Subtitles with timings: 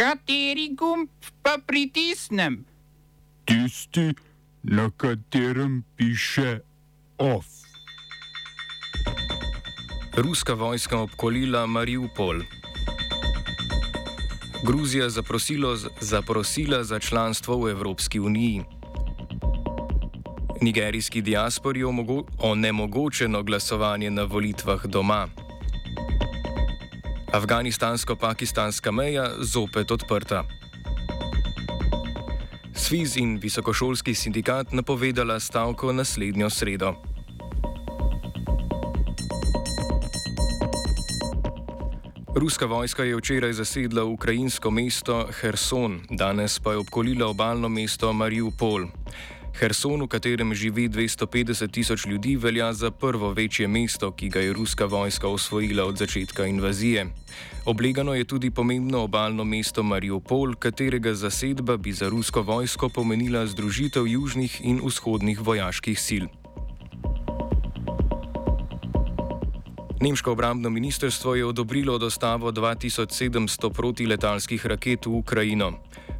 [0.00, 1.08] Kateri gumb
[1.42, 2.64] pa pritisnem?
[3.44, 4.14] Tisti,
[4.62, 6.60] na katerem piše
[7.18, 7.44] OF.
[10.16, 12.40] Ruska vojska obkolila Mariupol.
[14.64, 18.64] Gruzija zaprosilo, zaprosila za članstvo v Evropski uniji.
[20.60, 21.84] Nigerijski diaspori
[22.38, 25.28] onemogočeno glasovanje na volitvah doma.
[27.32, 30.44] Afganistansko-pakistanska meja zopet odprta.
[32.74, 36.94] Sviz in visokošolski sindikat napovedala stavko naslednjo sredo.
[42.34, 48.86] Ruska vojska je včeraj zasedla ukrajinsko mesto Herson, danes pa je obkolila obalno mesto Mariupol.
[49.54, 54.52] Herson, v katerem živi 250 tisoč ljudi, velja za prvo večje mesto, ki ga je
[54.52, 57.06] ruska vojska osvojila od začetka invazije.
[57.64, 64.06] Oblegano je tudi pomembno obalno mesto Mariupol, katerega zasedba bi za rusko vojsko pomenila združitev
[64.06, 66.24] južnih in vzhodnih vojaških sil.
[70.00, 75.72] Nemško obrambno ministrstvo je odobrilo dostavo 2700 protiletalskih raket v Ukrajino.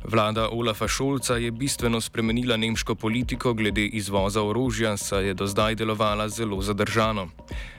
[0.05, 5.75] Vlada Olafa Šolca je bistveno spremenila nemško politiko glede izvoza orožja, saj je do zdaj
[5.75, 7.29] delovala zelo zadržano.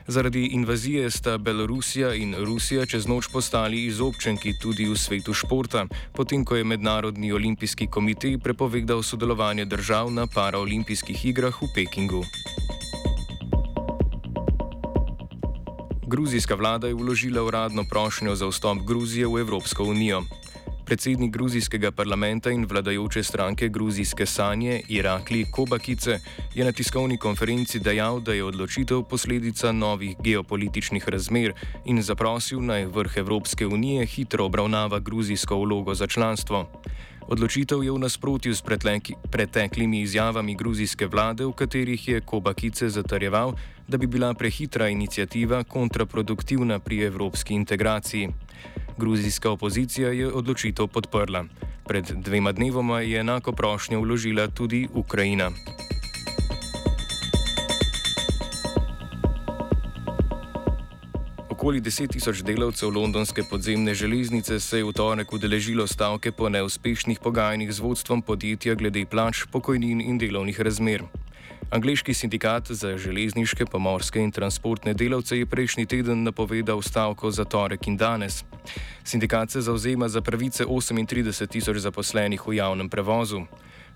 [0.07, 6.45] Zaradi invazije sta Belorusija in Rusija čez noč postali izobčenki tudi v svetu športa, potem
[6.45, 12.23] ko je Mednarodni olimpijski komitej prepovedal sodelovanje držav na paraolimpijskih igrah v Pekingu.
[16.07, 20.23] Gruzijska vlada je vložila uradno prošnjo za vstop Gruzije v Evropsko unijo.
[20.85, 26.19] Predsednik gruzijskega parlamenta in vladajoče stranke Gruzijske sanje Irakli Kobakice
[26.55, 31.53] je na tiskovni konferenci dejal, da je odločitev posledica novih geopolitičnih razmer
[31.85, 36.67] in zaprosil naj vrh Evropske unije hitro obravnava gruzijsko vlogo za članstvo.
[37.27, 38.63] Odločitev je v nasprotju s
[39.31, 43.53] preteklimi izjavami gruzijske vlade, v katerih je Kobakice zatarjeval,
[43.87, 48.29] da bi bila prehitra inicijativa kontraproduktivna pri evropski integraciji.
[48.97, 51.45] Gruzijska opozicija je odločitev podprla.
[51.87, 55.51] Pred dvema dnevoma je enako prošnjo vložila tudi Ukrajina.
[61.49, 67.19] Okoli 10 tisoč delavcev londonske podzemne železnice se je v torek udeležilo stavke po neuspešnih
[67.19, 71.03] pogajanjih z vodstvom podjetja glede plač, pokojnin in delovnih razmer.
[71.71, 77.87] Angliški sindikat za železniške, pomorske in transportne delavce je prejšnji teden napovedal stavko za torek
[77.87, 78.43] in danes.
[79.03, 83.45] Sindikat se zauzema za pravice 38 tisoč zaposlenih v javnem prevozu.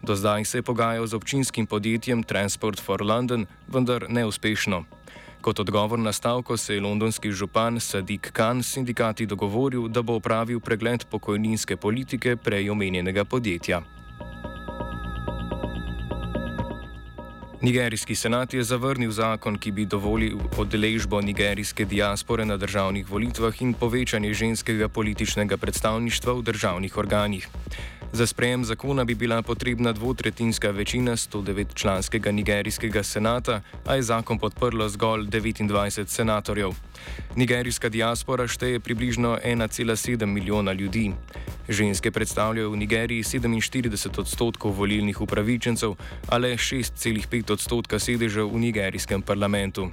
[0.02, 4.86] Do zdaj se je pogajal z občinskim podjetjem Transport for London, vendar neuspešno.
[5.42, 10.16] Kot odgovor na stavko se je londonski župan Sadiq Khan s sindikati dogovoril, da bo
[10.16, 13.82] opravil pregled pokojninske politike prej omenjenega podjetja.
[17.66, 23.74] Nigerijski senat je zavrnil zakon, ki bi dovolil odeležbo nigerijske diaspore na državnih volitvah in
[23.74, 27.48] povečanje ženskega političnega predstavništva v državnih organih.
[28.14, 34.90] Za sprejem zakona bi bila potrebna dvotretinska večina 109-članskega nigerijskega senata, a je zakon podprlo
[34.90, 36.70] zgolj 29 senatorjev.
[37.36, 41.12] Nigerijska diaspora šteje približno 1,7 milijona ljudi.
[41.70, 45.96] Ženske predstavljajo v Nigeriji 47 odstotkov volilnih upravičencev,
[46.30, 49.90] a le 6,5 odstotka sedežev v nigerijskem parlamentu.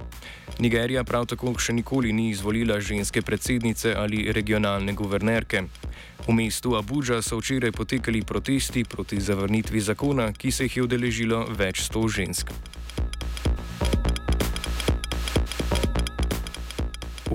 [0.59, 5.65] Nigerija prav tako še nikoli ni izvolila ženske predsednice ali regionalne guvernerke.
[6.27, 11.47] V mestu Abuja so včeraj potekali protesti proti zavrnitvi zakona, ki se jih je udeležilo
[11.57, 12.53] več sto žensk.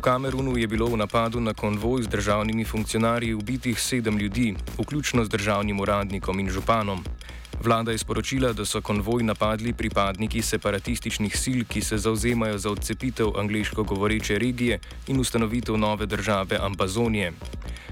[0.08, 5.28] Kamerunu je bilo v napadu na konvoj z državnimi funkcionarji ubitih sedem ljudi, vključno z
[5.28, 7.04] državnim uradnikom in županom.
[7.64, 13.36] Vlada je sporočila, da so konvoj napadli pripadniki separatističnih sil, ki se zauzemajo za odcepitev
[13.36, 17.32] angliško govoreče regije in ustanovitev nove države Ambazonije.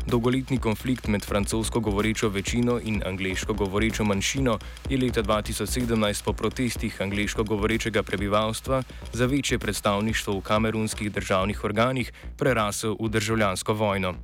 [0.07, 4.59] Dolgoletni konflikt med francosko govorečo večino in angliško govorečo manjšino
[4.89, 8.83] je leta 2017 po protestih angliško govorečega prebivalstva
[9.13, 14.15] za večje predstavništvo v kamerunskih državnih organih prerasel v državljansko vojno.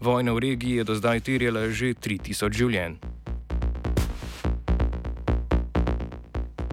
[0.00, 2.98] Vojna v regiji je do zdaj terjala že 3000 življenj.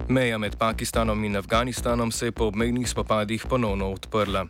[0.08, 4.46] Meja med Pakistanom in Afganistanom se je po obmejnih spopadih ponovno odprla.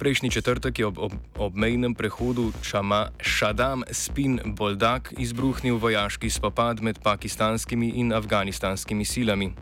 [0.00, 6.80] Prejšnji četrtek je ob, ob, ob mejnem prehodu Čama, Šadam Spin Boldak izbruhnil vojaški spopad
[6.80, 9.52] med pakistanskimi in afganistanskimi silami.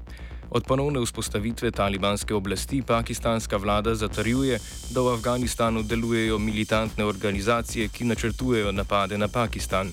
[0.51, 8.05] Od ponovne vzpostavitve talibanske oblasti pakistanska vlada zatrjuje, da v Afganistanu delujejo militantne organizacije, ki
[8.05, 9.91] načrtujejo napade na Pakistan.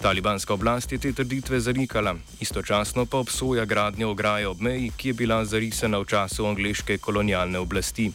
[0.00, 5.14] Talibanska oblast je te trditve zanikala, istočasno pa obsoja gradnjo ograje ob meji, ki je
[5.14, 8.12] bila zarisana v času angliške kolonialne oblasti.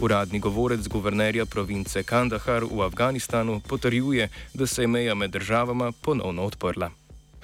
[0.00, 6.42] Uradni govorec guvernerja province Kandahar v Afganistanu potrjuje, da se je meja med državama ponovno
[6.42, 6.90] odprla.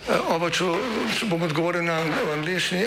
[0.08, 0.64] Uh, Oba, če,
[1.18, 2.00] če bom odgovoril na
[2.32, 2.86] angliški.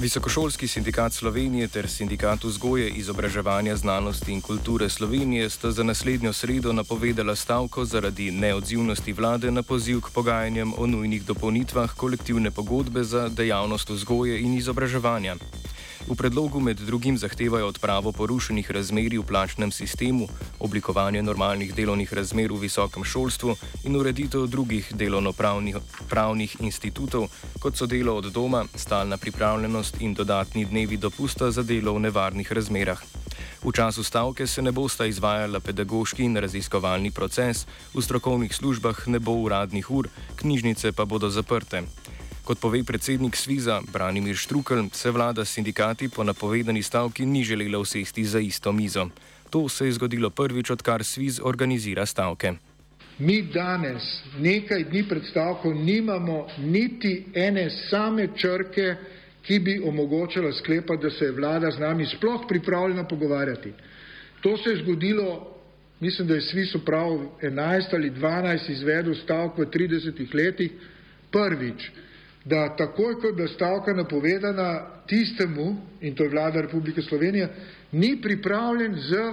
[0.00, 6.72] Visokošolski sindikat Slovenije ter sindikat vzgoje, izobraževanja, znanosti in kulture Slovenije sta za naslednjo sredo
[6.72, 13.28] napovedala stavko zaradi neodzivnosti vlade na poziv k pogajanjem o nujnih dopolnitvah kolektivne pogodbe za
[13.28, 15.36] dejavnost vzgoje in izobraževanja.
[16.10, 20.26] V predlogu med drugim zahtevajo odpravo porušenih razmerij v plačnem sistemu,
[20.58, 23.54] oblikovanje normalnih delovnih razmer v visokem šolstvu
[23.86, 25.78] in ureditev drugih delovno-pravnih
[26.10, 27.30] pravnih institutov,
[27.62, 32.52] kot so delo od doma, stalna pripravljenost in dodatni dnevi dopusta za delo v nevarnih
[32.52, 32.98] razmerah.
[33.62, 39.22] V času stavke se ne bosta izvajala pedagoški in raziskovalni proces, v strokovnih službah ne
[39.22, 40.10] bo uradnih ur,
[40.42, 41.86] knjižnice pa bodo zaprte.
[42.44, 47.78] Kot pove predsednik Sviza Branimir Štrukelj, se vlada s sindikati po napovedani stavki ni želela
[47.78, 49.08] usesti za isto mizo.
[49.50, 52.52] To se je zgodilo prvič, odkar Sviz organizira stavke.
[53.18, 54.02] Mi danes,
[54.38, 58.94] nekaj dni pred stavko, nimamo niti ene same črke,
[59.42, 63.72] ki bi omogočala sklepati, da se je vlada z nami sploh pripravljena pogovarjati.
[64.40, 65.56] To se je zgodilo,
[66.00, 70.70] mislim, da je Svis upravil 11 ali 12 izvedel stavk v 30 letih,
[71.30, 71.90] prvič,
[72.44, 77.48] da takoj, ko je bila stavka napovedana tistemu, in to je vlada Republike Slovenije,
[77.92, 79.32] ni pripravljen z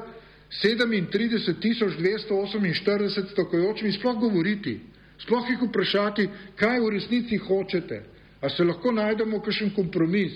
[0.64, 4.80] 37.248 stavkajočimi sploh govoriti,
[5.20, 8.04] sploh jih vprašati, kaj v resnici hočete,
[8.42, 10.32] a se lahko najdemo kakšen kompromis,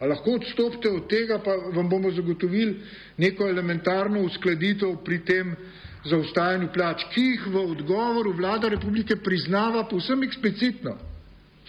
[0.00, 2.80] a lahko odstopite od tega, pa vam bomo zagotovili
[3.16, 5.56] neko elementarno uskladitev pri tem
[6.04, 11.11] zaustajanju plač, ki jih v odgovoru vlada Republike priznava povsem eksplicitno,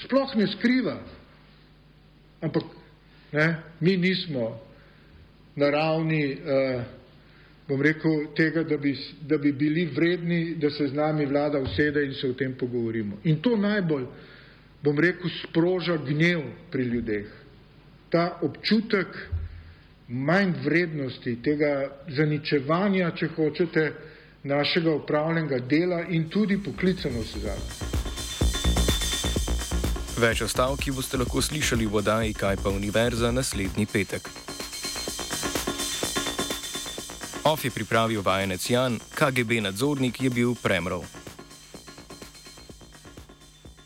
[0.05, 0.97] sploh ne skriva.
[2.41, 2.63] Ampak
[3.31, 4.59] ne, mi nismo
[5.55, 6.83] na ravni, eh,
[7.67, 12.05] bom rekel, tega, da bi, da bi bili vredni, da se z nami vlada usede
[12.05, 13.17] in se o tem pogovorimo.
[13.23, 14.05] In to najbolj,
[14.83, 16.41] bom rekel, sproža gnev
[16.71, 17.25] pri ljudeh.
[18.09, 19.07] Ta občutek
[20.07, 23.91] manj vrednosti, tega zaničevanja, če hočete,
[24.43, 28.02] našega upravljenega dela in tudi poklicano vse zadnje.
[30.13, 34.29] Več o stavki boste lahko slišali v oddaji Kaj pa univerza naslednji petek.
[37.43, 41.22] OF je pripravil vajenec Jan, KGB nadzornik je bil Premrov.